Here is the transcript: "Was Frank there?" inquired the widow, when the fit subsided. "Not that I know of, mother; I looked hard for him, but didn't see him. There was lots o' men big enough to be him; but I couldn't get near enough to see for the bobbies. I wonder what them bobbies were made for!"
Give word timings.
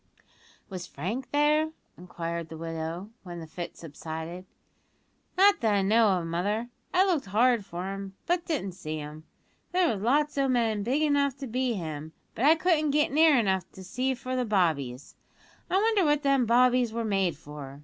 "Was 0.67 0.87
Frank 0.87 1.29
there?" 1.29 1.73
inquired 1.95 2.49
the 2.49 2.57
widow, 2.57 3.11
when 3.21 3.39
the 3.39 3.45
fit 3.45 3.77
subsided. 3.77 4.47
"Not 5.37 5.61
that 5.61 5.75
I 5.75 5.83
know 5.83 6.09
of, 6.17 6.25
mother; 6.25 6.69
I 6.91 7.05
looked 7.05 7.27
hard 7.27 7.63
for 7.63 7.93
him, 7.93 8.15
but 8.25 8.43
didn't 8.43 8.71
see 8.71 8.97
him. 8.97 9.25
There 9.73 9.87
was 9.93 10.01
lots 10.01 10.39
o' 10.39 10.47
men 10.47 10.81
big 10.81 11.03
enough 11.03 11.37
to 11.37 11.45
be 11.45 11.73
him; 11.75 12.13
but 12.33 12.45
I 12.45 12.55
couldn't 12.55 12.89
get 12.89 13.11
near 13.11 13.37
enough 13.37 13.71
to 13.73 13.83
see 13.83 14.15
for 14.15 14.35
the 14.35 14.43
bobbies. 14.43 15.13
I 15.69 15.77
wonder 15.77 16.03
what 16.03 16.23
them 16.23 16.47
bobbies 16.47 16.91
were 16.91 17.05
made 17.05 17.37
for!" 17.37 17.79